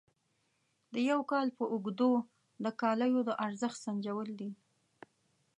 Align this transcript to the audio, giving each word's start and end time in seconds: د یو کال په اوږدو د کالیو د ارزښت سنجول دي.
د 0.93 0.95
یو 1.09 1.19
کال 1.31 1.47
په 1.57 1.63
اوږدو 1.73 2.11
د 2.63 2.65
کالیو 2.81 3.19
د 3.25 3.29
ارزښت 3.45 3.77
سنجول 3.85 4.29
دي. 4.39 4.51